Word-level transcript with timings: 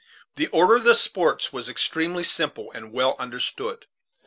The 0.35 0.47
order 0.47 0.77
of 0.77 0.83
the 0.83 0.95
sports 0.95 1.53
was 1.53 1.69
extremely 1.69 2.23
simple, 2.23 2.71
and 2.71 2.91
well 2.91 3.15
understood. 3.19 3.85